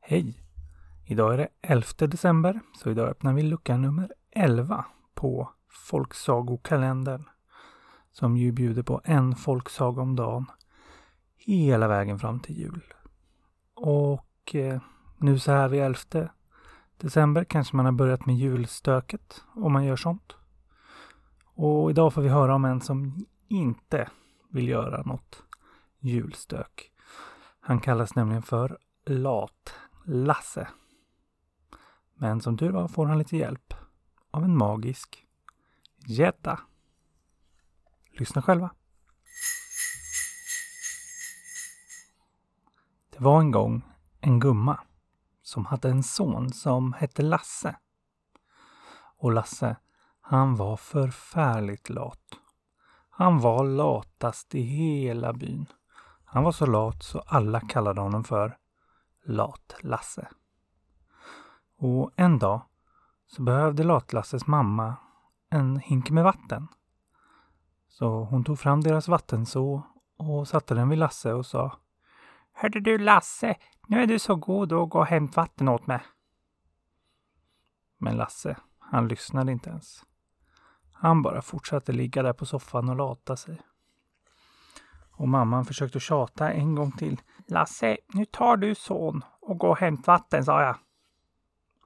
[0.00, 0.42] Hej!
[1.04, 4.84] Idag är det 11 december, så idag öppnar vi lucka nummer 11
[5.14, 7.24] på Folksagokalendern.
[8.12, 10.46] Som ju bjuder på en folksaga om dagen
[11.36, 12.94] hela vägen fram till jul.
[13.74, 14.80] Och eh,
[15.18, 16.28] nu så här vid 11
[16.96, 20.36] december kanske man har börjat med julstöket om man gör sånt.
[21.62, 24.10] Och idag får vi höra om en som inte
[24.48, 25.42] vill göra något
[25.98, 26.92] julstök.
[27.60, 30.68] Han kallas nämligen för Lat-Lasse.
[32.14, 33.74] Men som tur var får han lite hjälp
[34.30, 35.26] av en magisk
[36.06, 36.60] gädda.
[38.12, 38.74] Lyssna själva.
[43.10, 43.82] Det var en gång
[44.20, 44.80] en gumma
[45.42, 47.76] som hade en son som hette Lasse.
[49.16, 49.76] Och Lasse,
[50.30, 52.38] han var förfärligt lat.
[53.10, 55.66] Han var latast i hela byn.
[56.24, 58.58] Han var så lat så alla kallade honom för
[59.24, 60.28] Lat-Lasse.
[61.76, 62.62] Och en dag
[63.26, 64.96] så behövde Lat-Lasses mamma
[65.48, 66.68] en hink med vatten.
[67.88, 69.82] Så hon tog fram deras vattenså
[70.16, 71.78] och satte den vid Lasse och sa
[72.52, 76.00] Hörde du Lasse, nu är du så god och gå och hämta vatten åt mig.
[77.98, 80.04] Men Lasse, han lyssnade inte ens.
[81.02, 83.60] Han bara fortsatte ligga där på soffan och lata sig.
[85.10, 87.20] Och mamman försökte tjata en gång till.
[87.46, 90.76] Lasse, nu tar du son och gå och hämta vatten, sa jag.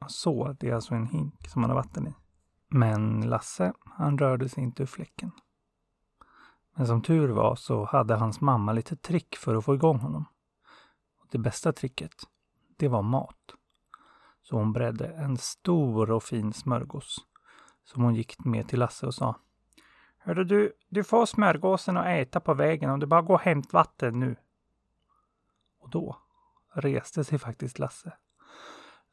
[0.07, 2.15] Så, det är alltså en hink som man har vatten i.
[2.69, 5.31] Men Lasse, han rörde sig inte ur fläcken.
[6.75, 10.25] Men som tur var så hade hans mamma lite trick för att få igång honom.
[11.21, 12.15] Och det bästa tricket,
[12.77, 13.55] det var mat.
[14.43, 17.27] Så hon bredde en stor och fin smörgås
[17.85, 19.37] som hon gick med till Lasse och sa
[20.19, 23.73] Hörru du, du får smörgåsen att äta på vägen om du bara går och hämt
[23.73, 24.37] vatten nu.
[25.81, 26.19] Och då
[26.75, 28.13] reste sig faktiskt Lasse.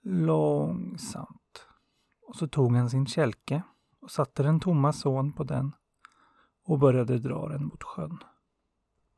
[0.02, 1.68] Långsamt.
[2.22, 3.64] Och så tog han sin kälke
[4.02, 5.76] och satte den tomma son på den
[6.64, 8.18] och började dra den mot sjön.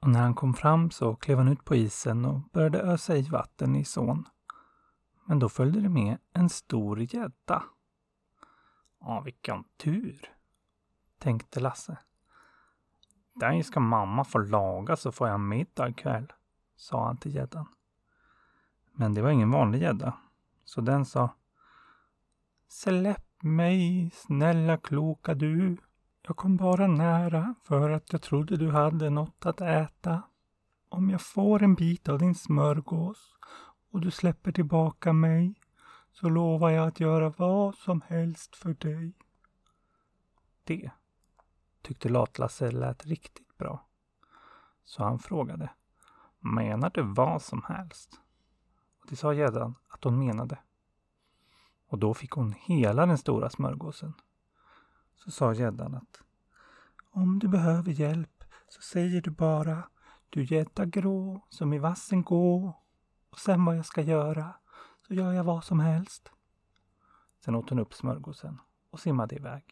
[0.02, 3.22] Och när han kom fram så klev han ut på isen och började ösa i
[3.22, 4.26] vatten i son.
[5.26, 7.64] Men då följde det med en stor gädda.
[9.06, 10.30] Ja, vilken tur,
[11.20, 11.98] tänkte Lasse.
[13.34, 16.34] Den ska mamma få laga så får jag middag ikväll,
[16.76, 17.66] sa han till gäddan.
[18.92, 20.18] Men det var ingen vanlig gädda,
[20.64, 21.30] så den sa
[22.68, 25.78] Släpp mig, snälla kloka du.
[26.22, 30.22] Jag kom bara nära för att jag trodde du hade något att äta.
[30.90, 33.36] Om jag får en bit av din smörgås
[33.92, 35.56] och du släpper tillbaka mig
[36.14, 39.14] så lovar jag att göra vad som helst för dig.
[40.64, 40.92] Det
[41.82, 43.88] tyckte Latlasse lät riktigt bra.
[44.84, 45.70] Så han frågade.
[46.40, 48.22] Menar du vad som helst?
[49.02, 50.60] Och det sa gäddan att hon menade.
[51.88, 54.14] Och då fick hon hela den stora smörgåsen.
[55.16, 56.22] Så sa gäddan att
[57.10, 59.84] om du behöver hjälp så säger du bara
[60.30, 62.80] du gädda grå som i vassen gå
[63.30, 64.54] och sen vad jag ska göra
[65.08, 66.32] så gör jag vad som helst.
[67.46, 69.64] Sen åt hon upp smörgåsen och simmade iväg.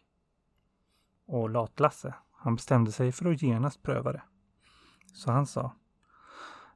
[1.25, 4.23] Och Lat-Lasse, han bestämde sig för att genast pröva det.
[5.13, 5.75] Så han sa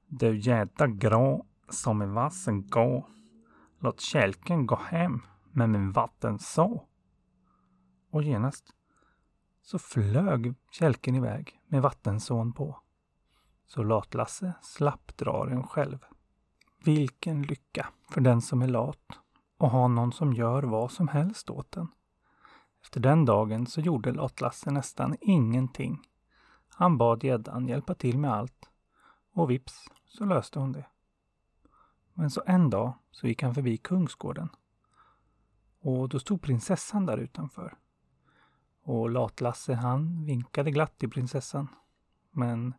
[0.08, 3.08] Du jädra grå som i vassen gå.
[3.80, 6.88] Låt kälken gå hem med min vatten så.
[8.10, 8.74] Och genast
[9.62, 12.82] så flög kälken iväg med vattensån på.
[13.66, 16.06] Så Lat-Lasse slapp dra den själv.
[16.86, 19.20] Vilken lycka för den som är lat
[19.58, 21.88] och ha någon som gör vad som helst åt den.
[22.82, 26.02] Efter den dagen så gjorde Lat-Lasse nästan ingenting.
[26.68, 28.70] Han bad gäddan hjälpa till med allt
[29.34, 30.86] och vips så löste hon det.
[32.14, 34.50] Men så en dag så gick han förbi Kungsgården.
[35.80, 37.78] Och då stod prinsessan där utanför.
[38.84, 41.68] Och Lat-Lasse han vinkade glatt till prinsessan.
[42.32, 42.74] Men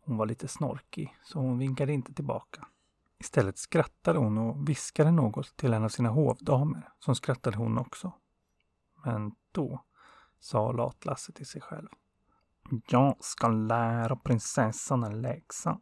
[0.00, 2.66] hon var lite snorkig så hon vinkade inte tillbaka.
[3.22, 8.12] Istället skrattade hon och viskade något till en av sina hovdamer som skrattade hon också.
[9.04, 9.84] Men då
[10.38, 11.88] sa Lat-Lasse till sig själv.
[12.88, 15.80] Jag ska lära prinsessan en läxa.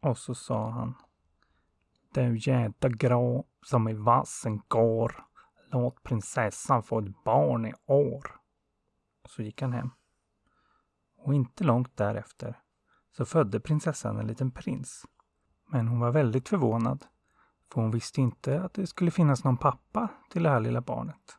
[0.00, 0.94] Och så sa han.
[2.14, 5.26] Du jädra grå som i vassen går.
[5.70, 8.40] Låt prinsessan få ett barn i år.
[9.22, 9.90] Och så gick han hem.
[11.16, 12.60] Och inte långt därefter
[13.10, 15.06] så födde prinsessan en liten prins.
[15.66, 17.06] Men hon var väldigt förvånad.
[17.72, 21.38] För hon visste inte att det skulle finnas någon pappa till det här lilla barnet.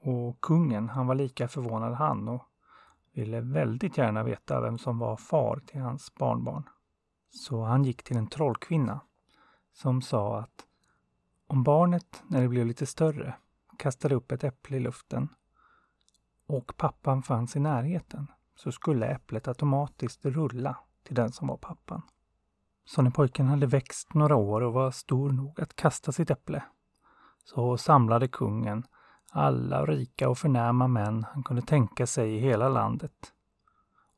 [0.00, 2.42] Och kungen, han var lika förvånad han och
[3.12, 6.68] ville väldigt gärna veta vem som var far till hans barnbarn.
[7.30, 9.00] Så han gick till en trollkvinna
[9.72, 10.66] som sa att
[11.46, 13.34] om barnet, när det blev lite större,
[13.78, 15.28] kastade upp ett äpple i luften
[16.46, 18.26] och pappan fanns i närheten
[18.56, 22.02] så skulle äpplet automatiskt rulla till den som var pappan.
[22.84, 26.62] Så när pojken hade växt några år och var stor nog att kasta sitt äpple
[27.44, 28.86] så samlade kungen
[29.30, 33.32] alla rika och förnäma män han kunde tänka sig i hela landet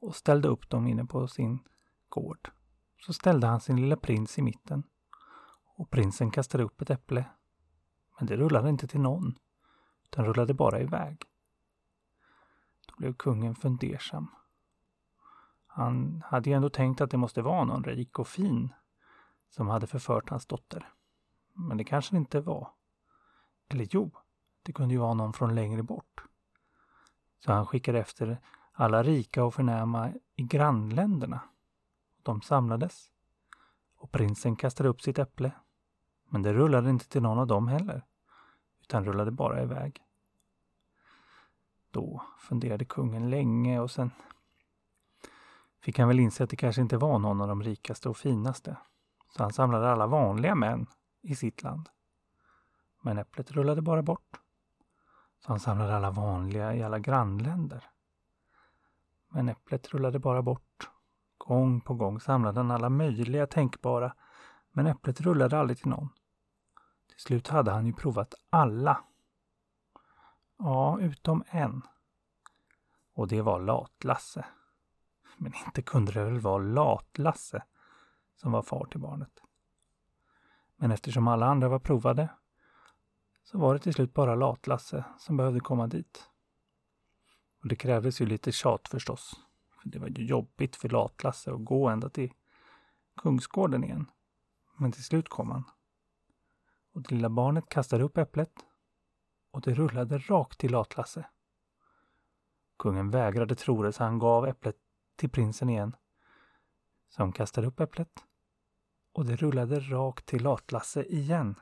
[0.00, 1.58] och ställde upp dem inne på sin
[2.08, 2.50] gård.
[3.06, 4.82] Så ställde han sin lilla prins i mitten
[5.76, 7.24] och prinsen kastade upp ett äpple.
[8.18, 9.38] Men det rullade inte till någon,
[10.04, 11.22] utan rullade bara iväg.
[12.86, 14.35] Då blev kungen fundersam.
[15.76, 18.74] Han hade ju ändå tänkt att det måste vara någon rik och fin
[19.48, 20.88] som hade förfört hans dotter.
[21.52, 22.70] Men det kanske det inte var.
[23.68, 24.10] Eller jo,
[24.62, 26.22] det kunde ju vara någon från längre bort.
[27.38, 28.40] Så han skickade efter
[28.72, 31.40] alla rika och förnäma i grannländerna.
[32.22, 33.10] De samlades
[33.96, 35.52] och prinsen kastade upp sitt äpple.
[36.28, 38.06] Men det rullade inte till någon av dem heller,
[38.82, 40.02] utan rullade bara iväg.
[41.90, 44.10] Då funderade kungen länge och sen
[45.86, 48.76] fick han väl inse att det kanske inte var någon av de rikaste och finaste.
[49.28, 50.86] Så han samlade alla vanliga män
[51.22, 51.88] i sitt land.
[53.02, 54.40] Men äpplet rullade bara bort.
[55.38, 57.84] Så han samlade alla vanliga i alla grannländer.
[59.28, 60.90] Men äpplet rullade bara bort.
[61.38, 64.14] Gång på gång samlade han alla möjliga tänkbara,
[64.70, 66.08] men äpplet rullade aldrig till någon.
[67.08, 69.04] Till slut hade han ju provat alla.
[70.58, 71.82] Ja, utom en.
[73.14, 74.44] Och det var Lat-Lasse.
[75.36, 77.62] Men inte kunde det väl vara Lat-Lasse
[78.36, 79.42] som var far till barnet.
[80.76, 82.28] Men eftersom alla andra var provade
[83.44, 86.30] så var det till slut bara Lat-Lasse som behövde komma dit.
[87.62, 89.40] Och det krävdes ju lite tjat förstås.
[89.82, 92.32] För det var ju jobbigt för Lat-Lasse att gå ända till
[93.16, 94.10] Kungsgården igen.
[94.76, 95.64] Men till slut kom han.
[96.92, 98.52] Och det lilla barnet kastade upp äpplet
[99.50, 101.26] och det rullade rakt till Lat-Lasse.
[102.78, 104.76] Kungen vägrade tro det så han gav äpplet
[105.16, 105.96] till prinsen igen.
[107.08, 108.08] Som kastade upp äpplet
[109.16, 111.54] och det rullade rakt till Lat-Lasse igen.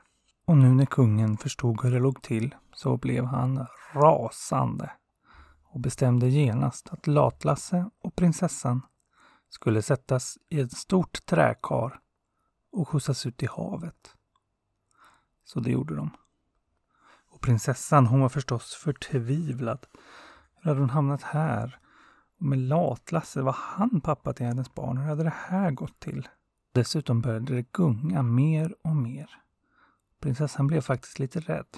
[0.45, 4.91] Och nu när kungen förstod hur det låg till så blev han rasande
[5.63, 8.81] och bestämde genast att Latlasse och prinsessan
[9.49, 11.99] skulle sättas i ett stort träkar
[12.71, 14.15] och skjutsas ut i havet.
[15.43, 16.09] Så det gjorde de.
[17.27, 19.85] Och prinsessan hon var förstås förtvivlad.
[20.55, 21.79] Hur hade hon hamnat här?
[22.37, 24.97] Men Latlasse, var han pappa till hennes barn?
[24.97, 26.27] Hur hade det här gått till?
[26.71, 29.41] Dessutom började det gunga mer och mer.
[30.19, 31.77] Prinsessan blev faktiskt lite rädd.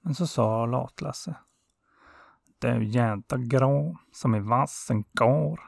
[0.00, 1.34] Men så sa Latlasse.
[2.58, 5.60] Du jädra grå som i vassen går.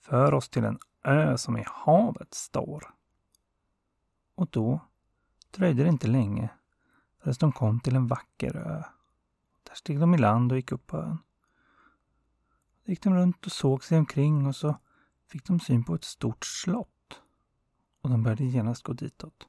[0.00, 2.94] För oss till en ö som i havet står.
[4.34, 4.80] Och då
[5.50, 6.50] dröjde det inte länge
[7.22, 8.82] förrän de kom till en vacker ö.
[9.62, 11.18] Där steg de i land och gick upp på ön.
[12.84, 14.76] Gick de runt och såg sig omkring och så
[15.26, 17.20] fick de syn på ett stort slott.
[18.00, 19.48] Och de började genast gå ditåt.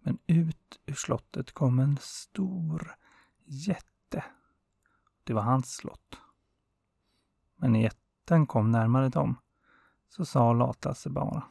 [0.00, 2.96] Men ut ur slottet kom en stor
[3.44, 4.24] jätte.
[5.24, 6.16] Det var hans slott.
[7.56, 9.36] Men när jätten kom närmare dem
[10.08, 11.42] så sa Latasse bara.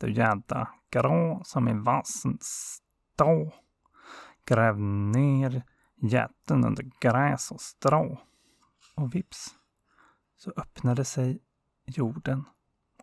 [0.00, 3.52] Du jädra grå som i vassen stå.
[4.44, 5.62] Gräv ner
[5.96, 8.18] jätten under gräs och strå.
[8.96, 9.59] Och vips
[10.40, 11.42] så öppnade sig
[11.84, 12.44] jorden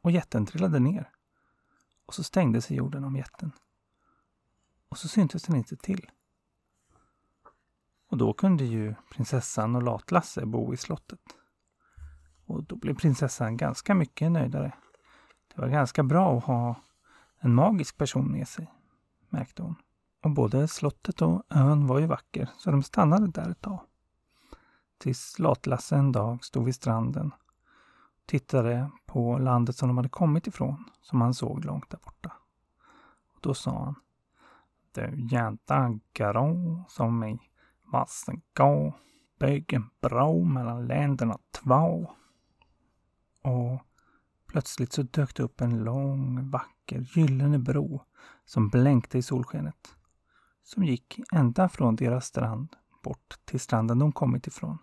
[0.01, 1.10] och jätten trillade ner.
[2.06, 3.51] Och så stängde sig jorden om jätten.
[4.89, 6.10] Och så syntes den inte till.
[8.10, 11.20] Och då kunde ju prinsessan och Latlasse bo i slottet.
[12.46, 14.74] Och då blev prinsessan ganska mycket nöjdare.
[15.56, 16.75] Det var ganska bra att ha
[17.39, 18.72] en magisk person med sig,
[19.29, 19.75] märkte hon.
[20.24, 23.79] Och både slottet och ön var ju vacker, så de stannade där ett tag.
[24.98, 27.32] Tills Latlasse en dag stod vid stranden
[28.22, 32.34] och tittade på landet som de hade kommit ifrån, som han såg långt där borta.
[33.34, 33.96] Och då sa han
[34.92, 37.39] du jädra grå som i
[37.92, 38.94] vassen gå.
[39.39, 42.12] Bygg en bro mellan länderna två.
[43.42, 43.82] Och
[44.48, 48.01] plötsligt så dök det upp en lång, vacker, gyllene bro
[48.46, 49.96] som blänkte i solskenet.
[50.63, 54.77] Som gick ända från deras strand bort till stranden de kommit ifrån.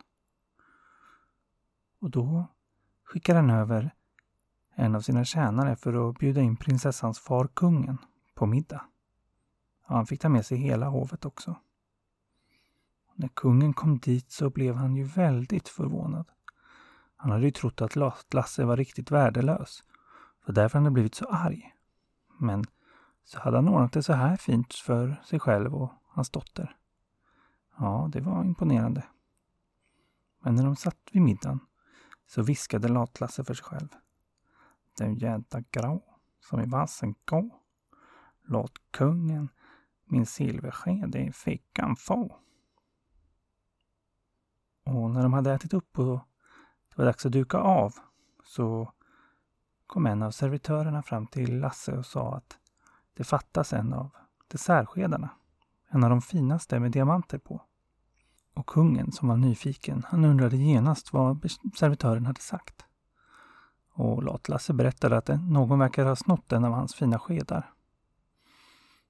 [2.01, 2.47] Och då
[3.05, 3.95] skickar han över
[4.75, 7.99] en av sina tjänare för att bjuda in prinsessans far kungen
[8.35, 8.85] på middag.
[9.89, 11.57] Ja, han fick ta med sig hela hovet också.
[13.15, 16.27] När kungen kom dit så blev han ju väldigt förvånad.
[17.17, 17.97] Han hade ju trott att
[18.35, 19.85] Lasse var riktigt värdelös.
[20.45, 21.75] För därför hade han blivit så arg.
[22.39, 22.65] Men
[23.25, 26.77] så hade han ordnat det så här fint för sig själv och hans dotter.
[27.79, 29.05] Ja, det var imponerande.
[30.41, 31.61] Men när de satt vid middagen
[32.27, 33.89] så viskade Lat-Lasse för sig själv.
[34.99, 36.03] Den jädra grå
[36.41, 37.61] som i vassen gå.
[38.43, 39.49] Låt kungen
[40.05, 42.41] min silversked i fickan få.
[44.85, 46.21] Och när de hade ätit upp och
[46.89, 47.95] det var dags att duka av
[48.45, 48.93] så
[49.87, 52.59] kom en av servitörerna fram till Lasse och sa att
[53.15, 54.11] det fattas en av
[54.49, 55.31] dessertskedarna.
[55.95, 57.63] En av de finaste med diamanter på.
[58.55, 62.85] Och kungen, som var nyfiken, han undrade genast vad servitören hade sagt.
[63.93, 67.73] Och latlasse berättade att någon verkar ha snott en av hans fina skedar.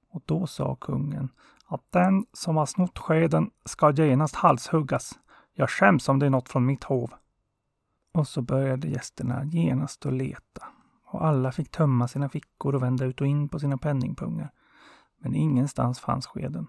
[0.09, 1.29] Och då sa kungen
[1.65, 5.19] att den som har snott skeden ska genast halshuggas.
[5.53, 7.13] Jag skäms om det är något från mitt hov.
[8.11, 10.67] Och så började gästerna genast att leta
[11.15, 14.51] och alla fick tömma sina fickor och vända ut och in på sina penningpungar.
[15.17, 16.67] Men ingenstans fanns skeden.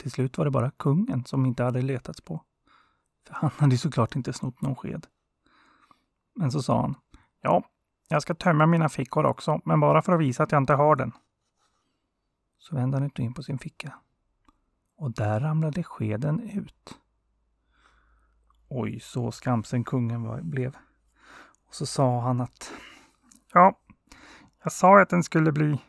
[0.00, 2.44] Till slut var det bara kungen som inte hade letats på.
[3.26, 5.06] För han hade såklart inte snott någon sked.
[6.34, 6.94] Men så sa han.
[7.40, 7.64] Ja,
[8.08, 10.96] jag ska tömma mina fickor också, men bara för att visa att jag inte har
[10.96, 11.12] den.
[12.58, 13.94] Så vände han ut och in på sin ficka.
[14.96, 16.98] Och där ramlade skeden ut.
[18.68, 20.76] Oj, så skamsen kungen var, blev.
[21.68, 22.72] Och så sa han att
[23.52, 23.78] Ja,
[24.62, 25.80] jag sa att den skulle bli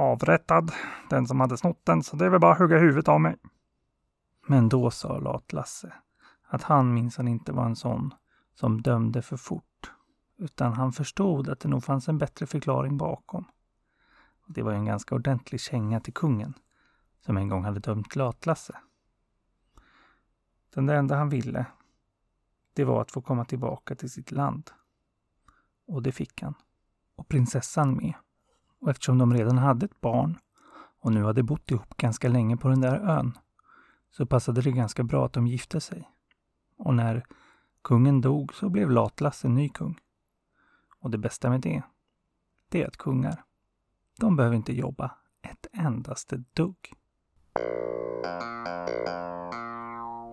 [0.00, 0.72] avrättad,
[1.10, 3.36] den som hade snott den, så det är väl bara att hugga huvudet av mig.
[4.46, 5.92] Men då sa Lat-Lasse
[6.42, 8.14] att han minsann inte var en sån
[8.54, 9.92] som dömde för fort,
[10.38, 13.44] utan han förstod att det nog fanns en bättre förklaring bakom.
[14.46, 16.54] Det var ju en ganska ordentlig känga till kungen,
[17.20, 18.78] som en gång hade dömt Lat-Lasse.
[20.74, 21.66] Den enda han ville,
[22.72, 24.70] det var att få komma tillbaka till sitt land.
[25.86, 26.54] Och det fick han
[27.16, 28.14] och prinsessan med.
[28.80, 30.38] Och eftersom de redan hade ett barn
[31.00, 33.38] och nu hade bott ihop ganska länge på den där ön
[34.10, 36.08] så passade det ganska bra att de gifte sig.
[36.76, 37.24] Och när
[37.82, 39.98] kungen dog så blev Latlas en ny kung.
[41.00, 41.82] Och det bästa med det,
[42.68, 43.44] det är att kungar,
[44.18, 46.92] de behöver inte jobba ett endaste dugg.